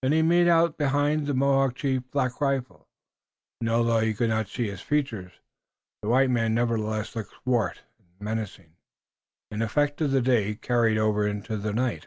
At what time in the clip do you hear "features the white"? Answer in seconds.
4.80-6.30